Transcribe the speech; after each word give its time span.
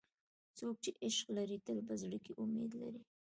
څوک 0.57 0.75
چې 0.83 0.91
عشق 1.05 1.27
لري، 1.37 1.57
تل 1.65 1.77
په 1.87 1.93
زړه 2.01 2.17
کې 2.25 2.33
امید 2.43 2.71
لري. 2.81 3.01